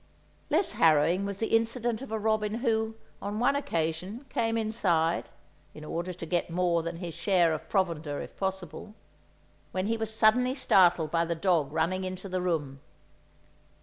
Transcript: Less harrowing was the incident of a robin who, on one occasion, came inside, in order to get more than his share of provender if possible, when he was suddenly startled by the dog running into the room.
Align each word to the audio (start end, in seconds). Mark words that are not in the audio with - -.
Less 0.49 0.71
harrowing 0.71 1.25
was 1.27 1.37
the 1.37 1.55
incident 1.55 2.01
of 2.01 2.11
a 2.11 2.17
robin 2.17 2.55
who, 2.55 2.95
on 3.21 3.37
one 3.39 3.55
occasion, 3.55 4.25
came 4.29 4.57
inside, 4.57 5.29
in 5.75 5.85
order 5.85 6.11
to 6.11 6.25
get 6.25 6.49
more 6.49 6.81
than 6.81 6.95
his 6.95 7.13
share 7.13 7.53
of 7.53 7.69
provender 7.69 8.19
if 8.19 8.35
possible, 8.35 8.95
when 9.71 9.85
he 9.85 9.97
was 9.97 10.11
suddenly 10.11 10.55
startled 10.55 11.11
by 11.11 11.23
the 11.23 11.35
dog 11.35 11.71
running 11.71 12.03
into 12.03 12.27
the 12.27 12.41
room. 12.41 12.79